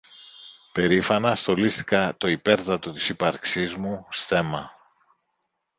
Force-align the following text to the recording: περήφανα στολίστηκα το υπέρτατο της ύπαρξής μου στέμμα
περήφανα 0.71 1.35
στολίστηκα 1.35 2.17
το 2.17 2.27
υπέρτατο 2.27 2.91
της 2.91 3.09
ύπαρξής 3.09 3.75
μου 3.75 4.07
στέμμα 4.11 4.71